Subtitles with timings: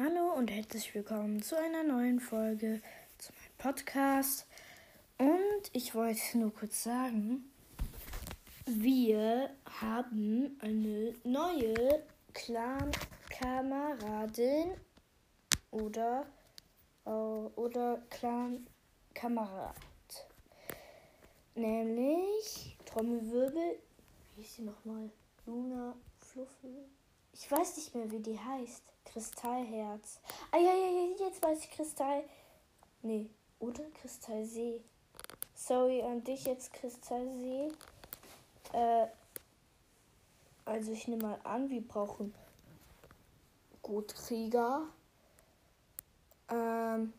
[0.00, 2.80] Hallo und herzlich willkommen zu einer neuen Folge
[3.18, 4.46] zu meinem Podcast.
[5.18, 7.50] Und ich wollte nur kurz sagen,
[8.64, 9.50] wir
[9.80, 14.70] haben eine neue Clan-Kameradin
[15.72, 16.26] oder,
[17.04, 19.74] äh, oder Clan-Kamerad.
[21.56, 23.80] Nämlich Trommelwirbel,
[24.36, 25.10] wie hieß sie nochmal?
[25.44, 26.88] Luna Fluffel.
[27.32, 28.82] Ich weiß nicht mehr, wie die heißt.
[29.04, 30.20] Kristallherz.
[30.50, 32.24] Ah ja, ja, ja, jetzt weiß ich Kristall.
[33.02, 34.82] Nee, oder Kristallsee.
[35.54, 37.72] Sorry an dich jetzt, Kristallsee.
[38.72, 39.06] Äh,
[40.64, 42.34] also ich nehme mal an, wir brauchen
[43.82, 44.82] gut Krieger.
[46.50, 47.12] Ähm,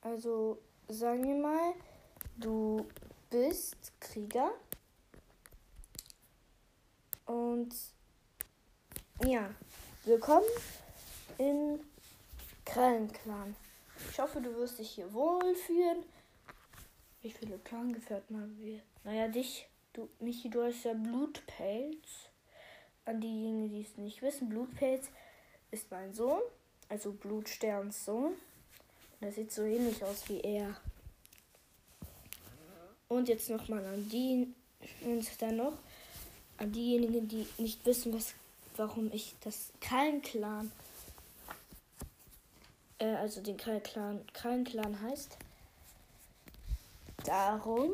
[0.00, 0.58] also
[0.88, 1.74] sagen wir mal,
[2.36, 2.86] du
[3.30, 4.50] bist Krieger.
[7.26, 7.74] Und
[9.22, 9.48] ja,
[10.04, 10.44] willkommen
[11.38, 11.80] in
[12.64, 13.54] Krallenclan.
[14.10, 16.02] Ich hoffe, du wirst dich hier wohlfühlen.
[17.22, 18.80] Wie viele Clangefährten haben wir?
[19.04, 22.28] Naja, dich, du, Michi, du hast ja Blutpelz.
[23.06, 25.08] An diejenigen, die es nicht wissen, Blutpelz
[25.70, 26.40] ist mein Sohn,
[26.88, 28.32] also Blutsterns Sohn.
[28.32, 30.76] Und er sieht so ähnlich aus wie er.
[33.08, 34.52] Und jetzt nochmal an die
[35.04, 35.78] und dann noch
[36.58, 38.34] an diejenigen, die nicht wissen, was,
[38.76, 40.70] warum ich das Krallen-Clan,
[42.98, 45.38] äh, also den Krallen-Clan, Krallen-Clan heißt.
[47.24, 47.90] Darum,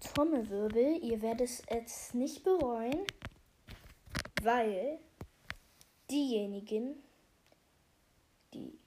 [0.00, 3.04] Trommelwirbel, ihr werdet es jetzt nicht bereuen,
[4.42, 4.98] weil
[6.10, 7.02] diejenigen,
[8.54, 8.78] die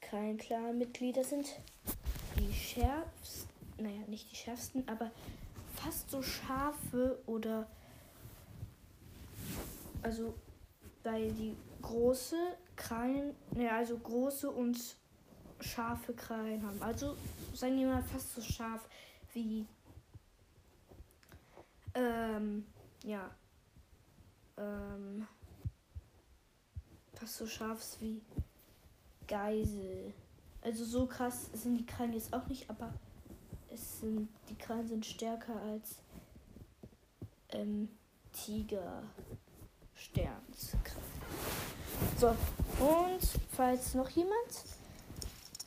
[0.00, 1.46] Krallen-Clan-Mitglieder sind,
[2.38, 5.10] die schärfsten, naja, nicht die schärfsten, aber
[5.74, 7.66] fast so scharfe oder
[10.02, 10.34] also
[11.02, 12.36] weil die große
[12.76, 14.78] Krallen, ja, also große und
[15.60, 16.82] scharfe Krallen haben.
[16.82, 17.16] Also
[17.54, 18.88] sagen wir mal fast so scharf
[19.32, 19.66] wie,
[21.94, 22.66] ähm,
[23.04, 23.30] ja,
[24.56, 25.26] ähm,
[27.14, 28.22] fast so scharf wie
[29.26, 30.12] Geisel.
[30.62, 32.92] Also so krass sind die Krallen jetzt auch nicht, aber
[33.72, 35.96] es sind, die Krallen sind stärker als
[37.50, 37.88] ähm,
[38.32, 39.02] Tiger.
[40.00, 40.96] Sternskraft.
[42.18, 42.28] So,
[42.82, 43.20] und
[43.54, 44.64] falls noch jemand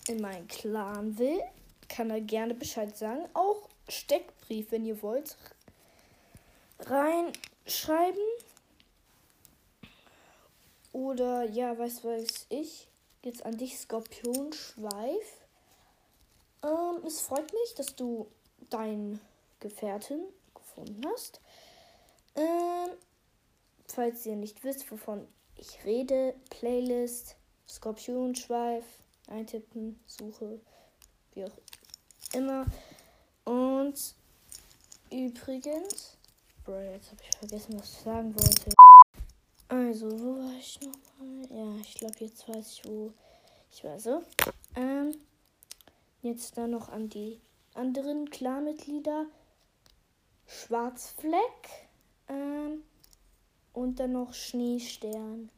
[0.07, 1.39] in meinen Clan will,
[1.87, 3.25] kann er gerne Bescheid sagen.
[3.33, 5.37] Auch Steckbrief, wenn ihr wollt,
[6.79, 8.21] reinschreiben.
[10.91, 12.87] Oder ja, was weiß ich.
[13.23, 15.45] Jetzt an dich, Skorpionschweif.
[16.63, 18.27] Ähm, es freut mich, dass du
[18.69, 19.19] deinen
[19.59, 20.23] Gefährten
[20.53, 21.39] gefunden hast.
[22.35, 22.89] Ähm,
[23.87, 27.35] falls ihr nicht wisst, wovon ich rede, Playlist,
[27.67, 28.85] Skorpionschweif,
[29.27, 30.59] eintippen, Suche,
[31.33, 31.57] wie auch
[32.33, 32.65] immer.
[33.45, 34.15] Und
[35.11, 36.17] übrigens,
[36.63, 38.71] bro, jetzt habe ich vergessen, was ich sagen wollte.
[39.67, 41.47] Also, wo war ich nochmal?
[41.49, 43.11] Ja, ich glaube, jetzt weiß ich, wo
[43.71, 43.99] ich war.
[43.99, 44.21] So.
[44.75, 45.15] Ähm,
[46.21, 47.39] jetzt dann noch an die
[47.73, 49.25] anderen Klarmitglieder.
[50.45, 51.89] Schwarzfleck.
[52.27, 52.83] Ähm,
[53.73, 55.49] und dann noch Schneestern.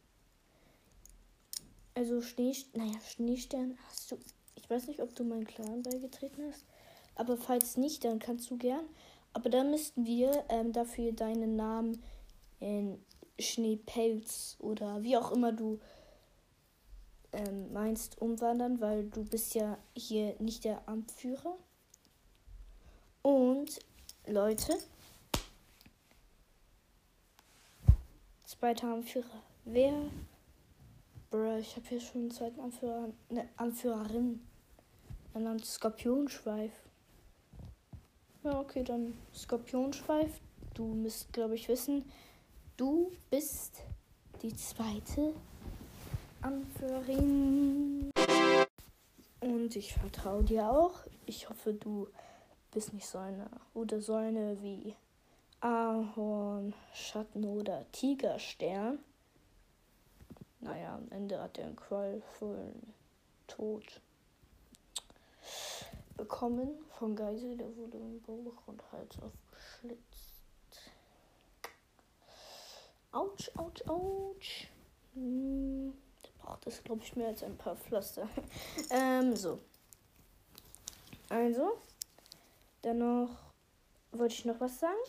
[1.93, 4.17] Also Schnee, naja, Schneestern hast du.
[4.55, 6.65] Ich weiß nicht, ob du meinen Clan beigetreten hast.
[7.15, 8.85] Aber falls nicht, dann kannst du gern.
[9.33, 12.01] Aber dann müssten wir ähm, dafür deinen Namen
[12.59, 12.99] in
[13.39, 15.79] Schneepelz oder wie auch immer du
[17.33, 21.57] ähm, meinst umwandern, weil du bist ja hier nicht der Amtführer.
[23.21, 23.79] Und
[24.27, 24.77] Leute,
[28.59, 29.43] Zweiter Anführer.
[29.65, 29.93] Wer?
[31.29, 33.09] Bruh, ich habe hier schon einen zweiten Anführer.
[33.29, 34.39] Eine Anführerin.
[35.33, 36.71] Ernannt Skorpionschweif.
[38.43, 40.39] Ja, okay, dann Skorpionschweif.
[40.73, 42.09] Du müsst, glaube ich, wissen,
[42.77, 43.83] du bist
[44.41, 45.33] die zweite
[46.41, 48.09] Anführerin.
[49.41, 51.01] Und ich vertraue dir auch.
[51.25, 52.07] Ich hoffe, du
[52.71, 54.95] bist nicht so eine oder so eine wie
[55.61, 58.99] Ahorn, Schatten oder Tigerstern.
[60.59, 62.93] Naja, am Ende hat er einen qualvollen
[63.47, 64.01] Tod
[66.17, 67.57] bekommen von Geisel.
[67.57, 70.35] Der wurde im Bauch und Hals aufgeschlitzt.
[73.11, 74.67] Autsch, autsch, autsch.
[75.13, 75.93] Hm,
[76.23, 78.27] der braucht es, glaube ich, mehr als ein paar Pflaster.
[78.89, 79.59] ähm, so.
[81.29, 81.77] Also,
[82.81, 83.29] dann noch,
[84.11, 84.99] wollte ich noch was sagen?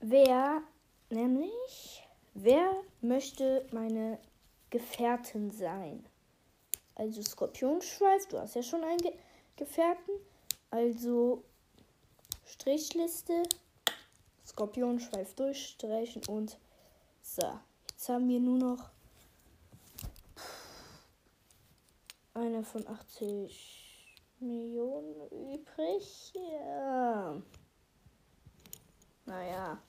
[0.00, 0.62] Wer
[1.10, 2.08] nämlich
[2.40, 4.20] Wer möchte meine
[4.70, 6.06] Gefährtin sein?
[6.94, 9.12] Also Skorpionschweif, du hast ja schon einen Ge
[9.56, 10.14] Gefährten.
[10.70, 11.42] Also
[12.44, 13.42] Strichliste,
[14.46, 16.58] Skorpionschweif durchstreichen und
[17.22, 17.58] so.
[17.90, 18.90] Jetzt haben wir nur noch
[22.34, 26.32] eine von 80 Millionen übrig.
[26.34, 27.42] Ja.
[29.26, 29.82] Naja.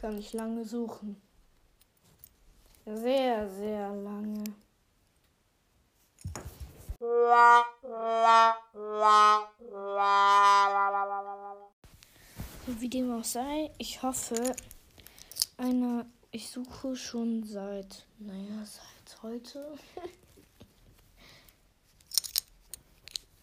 [0.00, 1.20] Kann ich lange suchen.
[2.86, 4.44] Sehr, sehr lange.
[12.66, 14.56] Wie dem auch sei, ich hoffe,
[15.58, 19.78] einer, ich suche schon seit, naja, seit heute.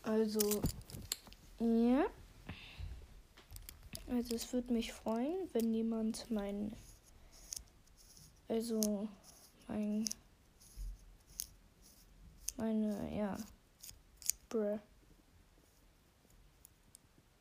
[0.01, 0.61] also,
[1.59, 2.05] ja.
[4.09, 6.71] Also es würde mich freuen, wenn jemand mein,
[8.47, 9.09] also
[9.67, 10.05] mein,
[12.55, 13.37] meine, ja,
[14.47, 14.79] bruh.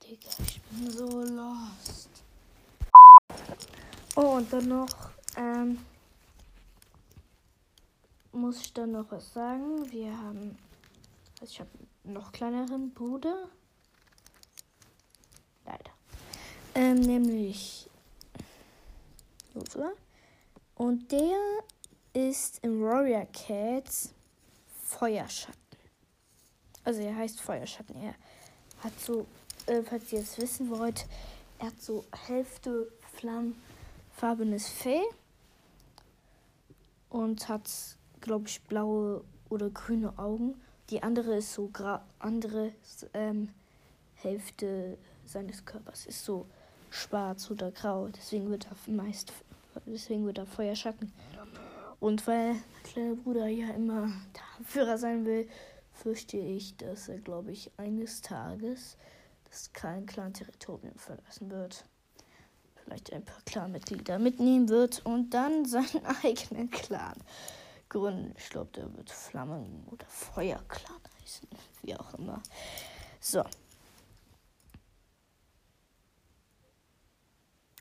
[0.03, 2.11] Digga, ich bin so lost.
[4.17, 5.79] Oh, und dann noch, ähm,
[8.33, 9.89] muss ich dann noch was sagen.
[9.93, 10.59] Wir haben,
[11.41, 11.71] also ich habe
[12.03, 13.49] noch kleineren Bruder.
[16.77, 17.89] Ähm, nämlich
[19.55, 19.93] Josua.
[20.75, 21.39] Und der
[22.13, 24.13] ist im Warrior Cats
[24.85, 25.57] Feuerschatten.
[26.85, 27.97] Also er heißt Feuerschatten.
[28.03, 28.15] Er
[28.81, 29.25] hat so,
[29.65, 31.07] äh, falls ihr es wissen wollt,
[31.59, 35.01] er hat so Hälfte flammenfarbenes Fell
[37.09, 37.71] und hat,
[38.21, 40.61] glaube ich, blaue oder grüne Augen.
[40.91, 42.75] Die andere ist so gra andere
[43.15, 43.49] ähm,
[44.17, 46.47] Hälfte seines Körpers ist so
[46.97, 48.09] schwarz oder grau.
[48.09, 49.33] Deswegen wird er meist
[49.87, 51.13] deswegen wird er Feuerschatten.
[52.01, 54.11] Und weil der kleine Bruder ja immer
[54.65, 55.49] Führer sein will,
[55.93, 58.97] fürchte ich, dass er, glaube ich, eines Tages
[59.45, 61.85] das Clan-Territorium verlassen wird.
[62.85, 67.17] Vielleicht ein paar Clan-Mitglieder mitnehmen wird und dann seinen eigenen Clan
[67.89, 68.35] gründen.
[68.37, 71.49] Ich glaube, der wird Flammen- oder Feuerclan heißen.
[71.83, 72.43] Wie auch immer.
[73.21, 73.43] So.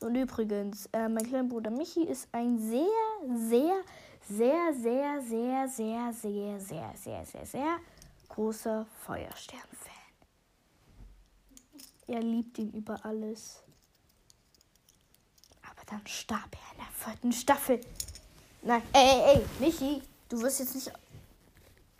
[0.00, 2.86] Und übrigens, äh, mein kleiner Bruder Michi ist ein sehr,
[3.38, 3.82] sehr,
[4.28, 7.78] sehr, sehr, sehr, sehr, sehr, sehr, sehr, sehr, sehr
[8.28, 9.92] großer Feuerstern-Fan.
[12.08, 13.62] Er liebt ihn über alles.
[15.62, 17.80] Aber dann starb er in der vierten Staffel.
[18.62, 20.92] Nein, ey, ey, ey, Michi, du wirst jetzt nicht.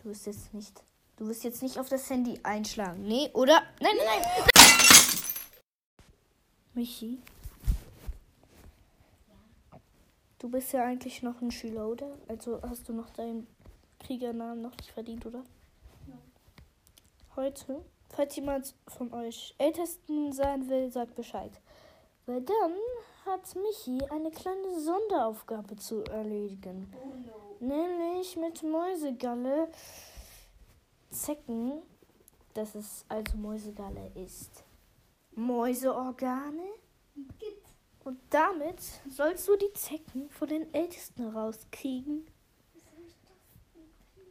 [0.02, 0.82] Du wirst jetzt nicht.
[1.16, 3.02] Du wirst jetzt nicht auf das Handy einschlagen.
[3.06, 3.62] Nee, oder?
[3.80, 4.44] Nein, nein, nein.
[6.74, 7.18] Michi.
[10.46, 12.08] Du bist ja eigentlich noch ein Schüler, oder?
[12.28, 13.48] Also hast du noch deinen
[13.98, 15.42] Kriegernamen noch nicht verdient, oder?
[16.06, 16.14] Ja.
[17.34, 21.50] Heute, falls jemand von euch Ältesten sein will, sagt Bescheid.
[22.26, 22.74] Weil dann
[23.24, 26.94] hat Michi eine kleine Sonderaufgabe zu erledigen.
[26.94, 27.56] Oh no.
[27.58, 29.66] Nämlich mit Mäusegalle
[31.10, 31.82] Zecken,
[32.54, 34.62] das ist also Mäusegalle ist
[35.34, 36.68] Mäuseorgane.
[37.40, 37.55] Gibt.
[38.06, 38.80] Und damit
[39.10, 42.24] sollst du die Zecken von den Ältesten rauskriegen.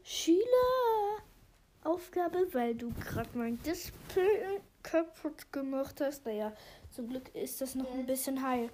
[0.01, 6.25] Schüleraufgabe, weil du gerade mein Display kaputt gemacht hast.
[6.25, 6.53] Naja,
[6.89, 8.69] zum Glück ist das noch ein bisschen heil.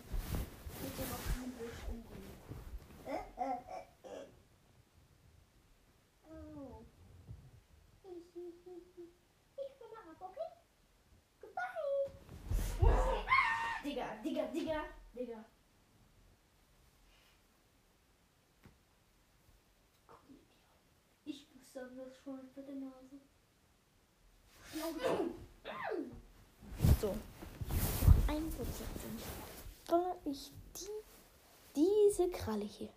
[0.83, 2.05] Bitte noch kein Bild umrühren.
[3.07, 4.27] Äh, äh, äh, äh.
[6.29, 6.85] Oh.
[9.57, 10.49] Ich komme ab, okay?
[11.41, 12.11] Goodbye.
[14.23, 14.83] Digga, Digga,
[15.15, 15.45] Digga.
[21.25, 23.19] Ich muss sagen, das schon für die Nase.
[27.01, 27.15] So.
[28.27, 28.87] Ein Prozent
[29.89, 32.89] soll ich die, diese Kralle hier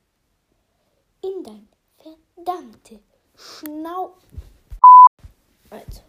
[1.23, 3.01] in dein verdammte
[3.35, 4.17] Schnau.
[5.71, 6.03] Also,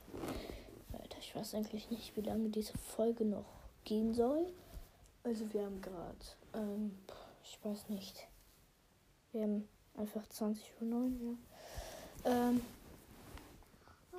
[0.93, 3.45] Alter, ich weiß eigentlich nicht, wie lange diese Folge noch
[3.85, 4.53] gehen soll.
[5.25, 6.95] Also wir haben gerade, ähm,
[7.43, 8.27] ich weiß nicht.
[9.31, 11.37] Wir haben einfach 20.09 Uhr,
[12.23, 12.31] ja.
[12.49, 12.61] Ähm,
[14.13, 14.17] Ah,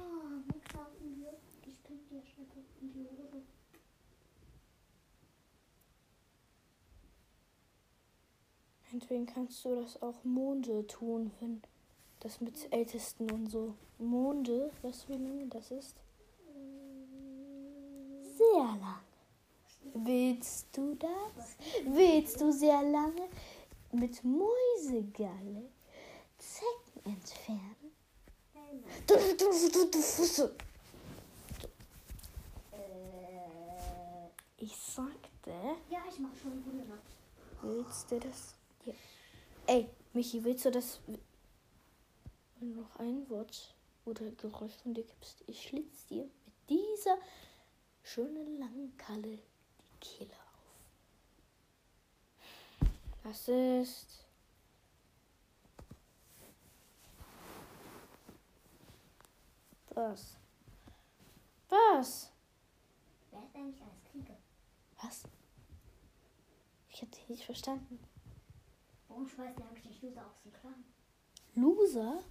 [1.01, 1.33] hier.
[1.65, 3.43] Ich krieg dir Schnitte in die Hose.
[8.91, 11.63] Meinetwegen kannst du das auch Monde tun, wenn
[12.19, 13.75] das mit Ältesten und so.
[13.99, 16.03] Monde, weißt du, wie lange das ist?
[18.37, 19.06] Sehr lang.
[20.05, 21.57] Willst du das?
[21.87, 23.29] Willst du sehr lange?
[23.93, 25.71] mit Mäusegalle
[26.39, 27.93] Zecken entfernen?
[28.53, 28.85] Nein.
[29.07, 30.55] Du, du, du, du Fusse.
[32.73, 35.53] Äh, Ich sagte,
[35.91, 36.99] ja, ich mach schon Wunder.
[37.63, 38.55] willst du das?
[38.85, 38.93] Ja.
[39.67, 41.01] Ey, Michi, willst du das?
[42.59, 43.75] Wenn du noch ein Wort
[44.05, 47.17] oder Geräusch von dir gibst, ich schlitz dir mit dieser
[48.03, 49.39] schönen langen Kalle
[50.01, 50.39] Kehle auf.
[53.25, 54.25] Was ist?
[59.91, 60.37] Was?
[61.69, 62.33] Was?
[63.31, 64.37] Wer ist eigentlich als Krieger?
[65.03, 65.23] Was?
[66.91, 67.99] Ich hab dich nicht verstanden.
[69.09, 70.85] Warum schmeißt ihr eigentlich nicht Loser aus dem Clan?
[71.55, 72.23] Loser?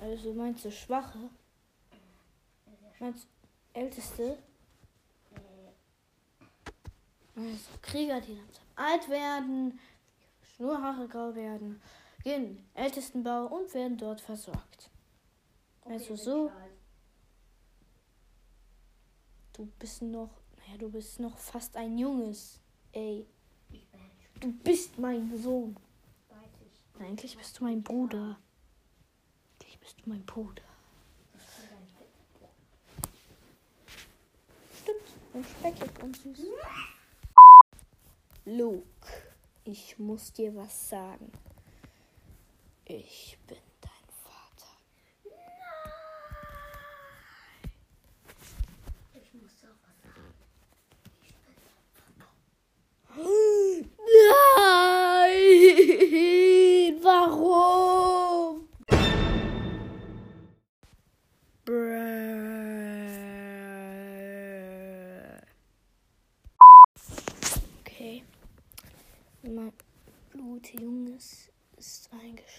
[0.00, 1.30] Also meinst du Schwache?
[2.98, 4.38] Meinst du Älteste?
[7.36, 9.80] Also Krieger, die langsam alt werden,
[10.42, 11.80] Schnurhaare grau werden,
[12.22, 14.90] gehen in den Ältestenbau und werden dort versorgt.
[15.84, 16.52] Also bin so.
[19.52, 22.60] Du bist noch, naja, du bist noch fast ein Junges.
[22.92, 23.26] Ey,
[24.40, 25.76] du bist mein Sohn.
[26.98, 28.38] Na, eigentlich bist du mein Bruder.
[29.60, 30.62] Eigentlich bist du mein Bruder.
[31.34, 32.48] Ich bin dein
[34.82, 36.38] Stimmt, und speckig und süß.
[38.46, 38.84] Luke,
[39.64, 41.32] ich muss dir was sagen.
[42.84, 43.56] Ich bin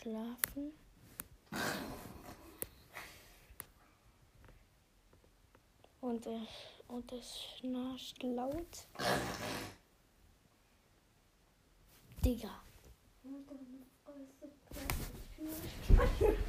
[0.05, 0.73] eingeschlafen.
[6.01, 6.47] Und er,
[6.87, 8.87] und es schnarcht laut.
[12.23, 12.61] Digga.
[13.23, 13.57] Und dann
[14.05, 16.39] äußert plötzlich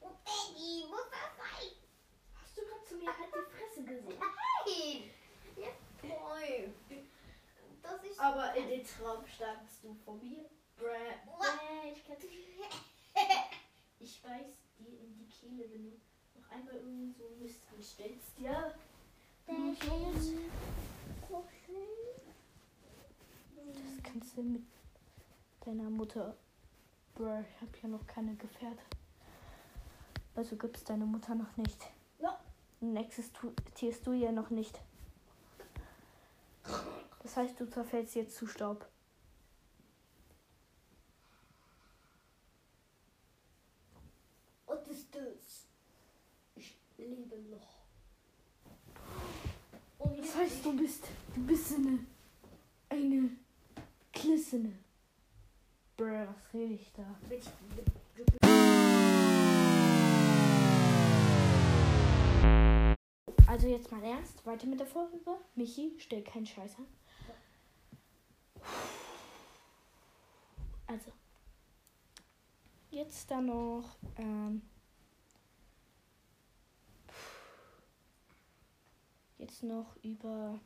[0.00, 1.70] Oh, Peggy, muss das sein?
[2.34, 4.18] Hast du gerade zu mir halt die Fresse gesehen?
[4.18, 5.10] Nein!
[5.56, 6.72] Jetzt voll.
[7.82, 8.09] Das ist.
[8.20, 10.44] Aber in den Traum standst du vor mir.
[10.76, 10.86] Bruh.
[11.38, 12.16] Bäh, ich kann
[13.98, 14.46] Ich beiß
[14.78, 16.00] dir in die Kehle, wenn du
[16.38, 18.38] noch einmal irgendwie so Mist anstellst.
[18.38, 18.74] Ja.
[19.46, 19.74] Bäh,
[23.56, 24.64] Das kannst du mit
[25.64, 26.36] deiner Mutter.
[27.14, 28.82] Bruh, ich hab ja noch keine Gefährte.
[30.34, 31.88] Also gibt's deine Mutter noch nicht.
[32.18, 32.38] Ja.
[32.82, 34.78] Und existierst du ja noch nicht.
[37.22, 38.88] Das heißt, du zerfällst jetzt zu Staub.
[44.66, 45.66] Und ist das?
[46.56, 47.80] Ich lebe noch.
[50.16, 51.98] Das heißt, du bist, du bist eine,
[52.88, 53.30] eine
[54.12, 54.78] Klissene.
[55.96, 57.04] Bruh, was rede ich da?
[63.46, 65.18] Also jetzt mal ernst, weiter mit der Folge.
[65.54, 66.86] Michi, stell keinen Scheiß an.
[70.86, 71.12] Also.
[72.90, 74.62] Jetzt dann noch, ähm,
[79.38, 80.58] jetzt noch über,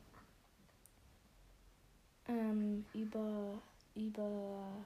[2.27, 3.61] ähm, über,
[3.93, 4.83] über,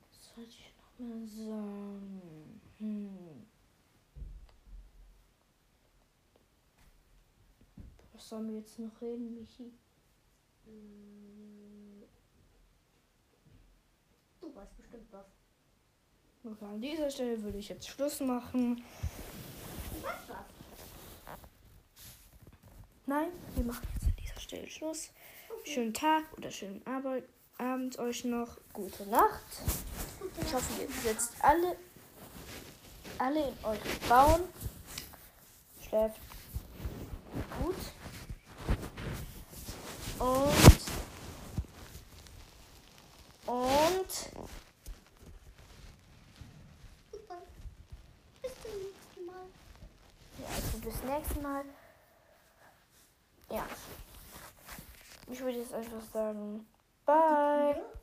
[0.00, 2.60] was soll ich noch mal sagen?
[2.78, 3.46] Hm.
[8.12, 9.72] Was sollen wir jetzt noch reden, Michi?
[10.64, 11.13] du
[14.64, 15.26] weißt bestimmt was.
[16.44, 18.82] Okay, an dieser Stelle würde ich jetzt Schluss machen.
[19.92, 21.36] Du weißt was.
[23.06, 25.10] Nein, wir machen jetzt an dieser Stelle Schluss.
[25.64, 27.24] Schönen Tag oder schönen Arbeit,
[27.58, 28.58] Abend euch noch.
[28.72, 29.62] Gute Nacht.
[30.40, 31.76] Ich hoffe, ihr sitzt alle,
[33.18, 34.40] alle in euren Bauen.
[35.86, 36.20] Schläft
[37.62, 37.76] gut.
[40.18, 40.84] Und.
[43.46, 44.10] Und.
[47.12, 47.42] Super.
[48.42, 49.46] Bis zum nächsten Mal.
[50.38, 50.78] Ja, also
[51.42, 51.64] Mal.
[53.50, 53.64] Ja.
[55.30, 56.66] Ich würde jetzt einfach sagen,
[57.06, 57.84] bye.